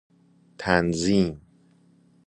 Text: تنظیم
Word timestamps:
تنظیم 0.57 1.41